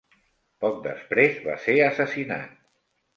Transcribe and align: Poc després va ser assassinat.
Poc 0.63 0.79
després 0.87 1.37
va 1.47 1.57
ser 1.65 1.75
assassinat. 1.91 2.57